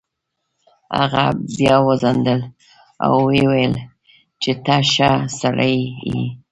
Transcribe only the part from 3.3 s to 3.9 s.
ویل